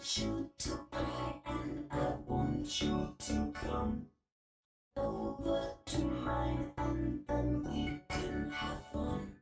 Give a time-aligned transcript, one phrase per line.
[0.00, 4.06] want you to cry and I want you to come
[4.96, 9.32] over to mine and then we can have fun.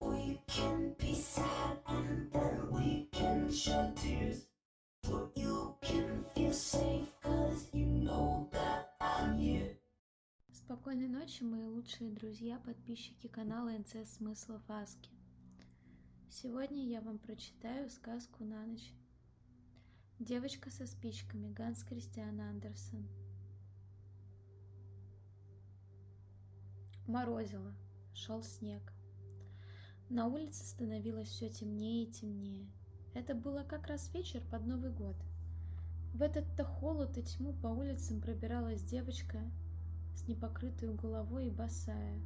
[0.00, 4.46] We can be sad and then we can shed tears.
[5.02, 9.76] But you can feel safe cause you know that I'm here.
[10.52, 15.10] Спокойной ночи, мои лучшие друзья, подписчики канала НЦ Смыслов Аски.
[16.30, 18.94] Сегодня я вам прочитаю сказку на ночь.
[20.18, 23.06] Девочка со спичками Ганс Кристиан Андерсон.
[27.06, 27.74] Морозило,
[28.14, 28.80] шел снег.
[30.08, 32.66] На улице становилось все темнее и темнее.
[33.12, 35.16] Это было как раз вечер под Новый год.
[36.14, 39.38] В этот-то холод и тьму по улицам пробиралась девочка
[40.14, 42.18] с непокрытой головой и босая.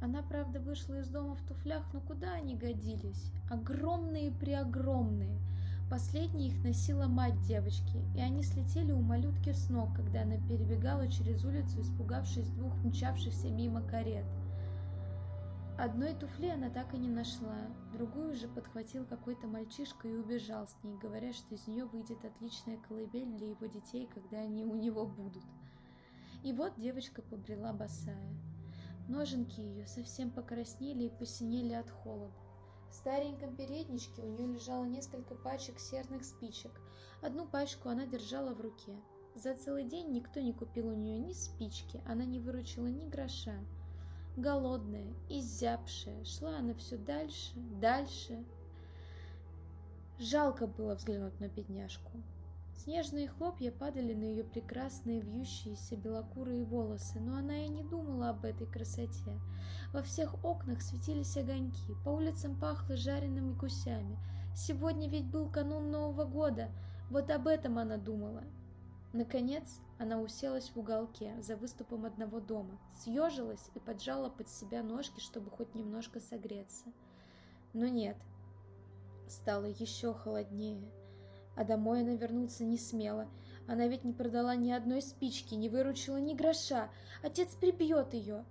[0.00, 3.32] Она, правда, вышла из дома в туфлях, но куда они годились?
[3.50, 5.40] Огромные-преогромные.
[5.90, 11.08] Последние их носила мать девочки, и они слетели у малютки с ног, когда она перебегала
[11.08, 14.26] через улицу, испугавшись двух мчавшихся мимо карет.
[15.78, 17.56] Одной туфли она так и не нашла,
[17.92, 22.76] другую же подхватил какой-то мальчишка и убежал с ней, говоря, что из нее выйдет отличная
[22.76, 25.44] колыбель для его детей, когда они у него будут.
[26.42, 28.28] И вот девочка побрела босая.
[29.08, 32.47] Ноженки ее совсем покраснели и посинели от холода.
[32.90, 36.72] В стареньком передничке у нее лежало несколько пачек серных спичек.
[37.20, 38.96] Одну пачку она держала в руке.
[39.34, 43.54] За целый день никто не купил у нее ни спички, она не выручила ни гроша.
[44.36, 48.44] Голодная, изябшая, шла она все дальше, дальше.
[50.18, 52.10] Жалко было взглянуть на бедняжку.
[52.78, 58.44] Снежные хлопья падали на ее прекрасные вьющиеся белокурые волосы, но она и не думала об
[58.44, 59.40] этой красоте.
[59.92, 64.16] Во всех окнах светились огоньки, по улицам пахло жареными гусями.
[64.54, 66.70] Сегодня ведь был канун Нового года,
[67.10, 68.44] вот об этом она думала.
[69.12, 75.18] Наконец, она уселась в уголке за выступом одного дома, съежилась и поджала под себя ножки,
[75.18, 76.84] чтобы хоть немножко согреться.
[77.72, 78.16] Но нет,
[79.26, 80.88] стало еще холоднее,
[81.58, 83.28] а домой она вернуться не смела.
[83.66, 86.88] Она ведь не продала ни одной спички, не выручила ни гроша.
[87.22, 88.44] Отец прибьет ее.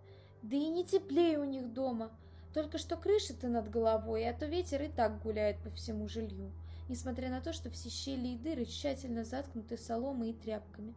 [0.43, 2.11] Да и не теплее у них дома.
[2.53, 6.51] Только что крыша-то над головой, а то ветер и так гуляет по всему жилью
[6.89, 10.93] несмотря на то, что все щели и дыры тщательно заткнуты соломой и тряпками.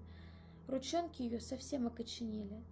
[0.68, 2.62] Ручонки ее совсем окоченели.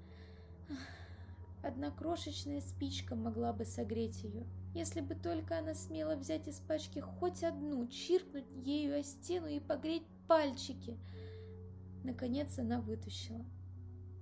[1.63, 7.01] Одна крошечная спичка могла бы согреть ее, если бы только она смела взять из пачки
[7.01, 10.97] хоть одну, чиркнуть ею о стену и погреть пальчики.
[12.05, 13.45] Наконец она вытащила.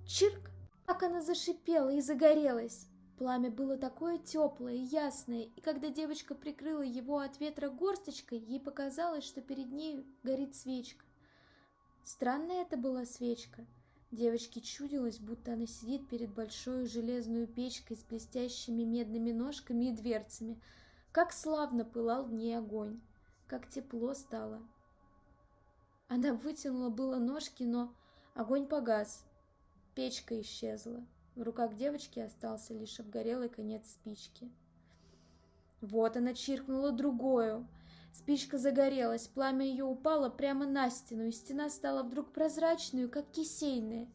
[0.05, 0.51] Чирк!
[0.85, 2.87] Как она зашипела и загорелась!
[3.17, 9.23] Пламя было такое теплое, ясное, и когда девочка прикрыла его от ветра горсточкой, ей показалось,
[9.23, 11.03] что перед ней горит свечка.
[12.03, 13.65] Странная это была свечка.
[14.11, 20.61] Девочке чудилось, будто она сидит перед большой железной печкой с блестящими медными ножками и дверцами.
[21.11, 23.01] Как славно пылал в ней огонь,
[23.47, 24.61] как тепло стало.
[26.07, 27.93] Она вытянула было ножки, но
[28.33, 29.25] огонь погас,
[29.93, 31.05] печка исчезла.
[31.35, 34.49] В руках девочки остался лишь обгорелый конец спички.
[35.81, 37.67] Вот она чиркнула другую.
[38.17, 44.09] Спичка загорелась, пламя ее упало прямо на стену, и стена стала вдруг прозрачной, как кисейная.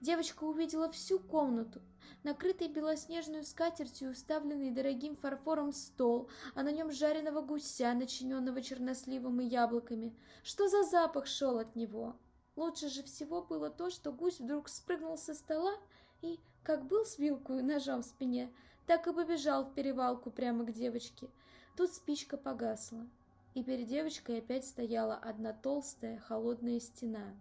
[0.00, 1.80] Девочка увидела всю комнату,
[2.24, 9.46] накрытый белоснежную скатертью, уставленный дорогим фарфором стол, а на нем жареного гуся, начиненного черносливом и
[9.46, 10.16] яблоками.
[10.42, 12.16] Что за запах шел от него?
[12.56, 15.74] Лучше же всего было то, что гусь вдруг спрыгнул со стола
[16.22, 18.52] и, как был с вилкой и ножом в спине,
[18.86, 21.30] так и побежал в перевалку прямо к девочке.
[21.76, 23.06] Тут спичка погасла,
[23.54, 27.34] и перед девочкой опять стояла одна толстая холодная стена.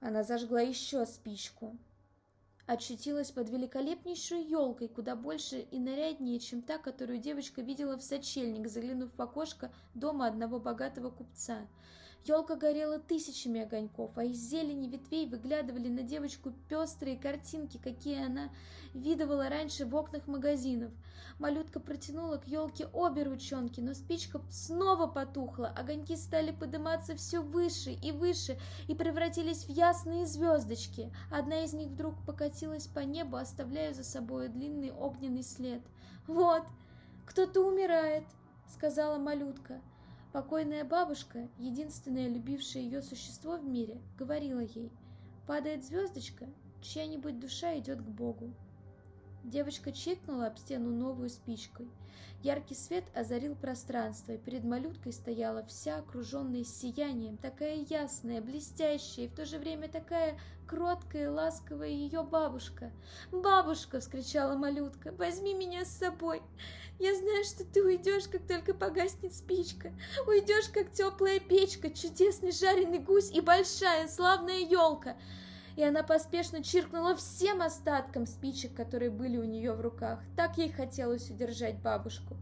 [0.00, 1.76] Она зажгла еще спичку,
[2.66, 8.68] очутилась под великолепнейшей елкой, куда больше и наряднее, чем та, которую девочка видела в сочельник,
[8.68, 11.66] заглянув в окошко дома одного богатого купца.
[12.24, 18.50] Елка горела тысячами огоньков, а из зелени ветвей выглядывали на девочку пестрые картинки, какие она
[18.92, 20.92] видывала раньше в окнах магазинов.
[21.38, 27.92] Малютка протянула к елке обе ручонки, но спичка снова потухла, огоньки стали подниматься все выше
[27.92, 31.12] и выше и превратились в ясные звездочки.
[31.30, 35.80] Одна из них вдруг покатилась по небу, оставляя за собой длинный огненный след.
[36.26, 36.64] «Вот,
[37.24, 38.24] кто-то умирает»,—
[38.66, 39.80] сказала малютка.
[40.38, 44.92] Покойная бабушка, единственное любившее ее существо в мире, говорила ей,
[45.48, 46.46] падает звездочка,
[46.80, 48.54] чья-нибудь душа идет к Богу.
[49.48, 51.88] Девочка чиркнула об стену новую спичкой.
[52.42, 59.28] Яркий свет озарил пространство, и перед малюткой стояла вся окруженная сиянием, такая ясная, блестящая, и
[59.28, 62.92] в то же время такая кроткая и ласковая ее бабушка.
[63.32, 65.12] «Бабушка!»— вскричала малютка.
[65.12, 66.42] «Возьми меня с собой!
[66.98, 69.94] Я знаю, что ты уйдешь, как только погаснет спичка.
[70.26, 75.16] Уйдешь, как теплая печка, чудесный жареный гусь и большая славная елка!»
[75.78, 80.20] И она поспешно чиркнула всем остатком спичек, которые были у нее в руках.
[80.34, 82.36] Так ей хотелось удержать бабушку.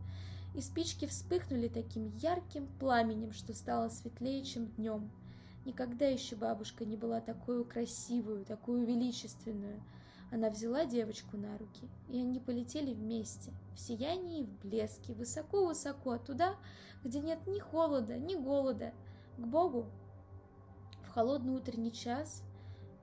[0.55, 5.11] И спички вспыхнули таким ярким пламенем, что стало светлее, чем днем.
[5.67, 9.83] Никогда еще бабушка не была такую красивую, такую величественную.
[10.33, 16.17] Она взяла девочку на руки, и они полетели вместе, в сиянии и в блеске, высоко-высоко,
[16.17, 16.56] туда,
[17.05, 18.94] где нет ни холода, ни голода,
[19.37, 19.85] к Богу.
[21.03, 22.43] В холодный утренний час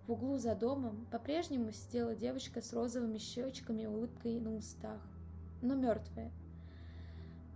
[0.07, 5.01] в углу за домом по-прежнему сидела девочка с розовыми щечками и улыбкой на устах,
[5.61, 6.31] но мертвая.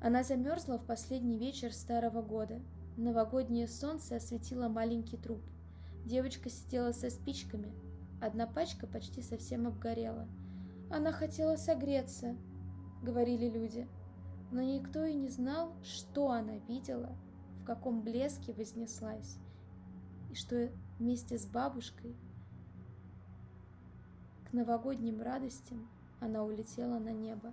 [0.01, 2.61] Она замерзла в последний вечер старого года.
[2.95, 5.41] Новогоднее солнце осветило маленький труп.
[6.05, 7.73] Девочка сидела со спичками.
[8.21, 10.27] Одна пачка почти совсем обгорела.
[10.89, 12.35] Она хотела согреться,
[13.03, 13.88] говорили люди.
[14.51, 17.13] Но никто и не знал, что она видела,
[17.59, 19.38] в каком блеске вознеслась,
[20.31, 22.15] и что вместе с бабушкой
[24.49, 25.89] к новогодним радостям
[26.21, 27.51] она улетела на небо.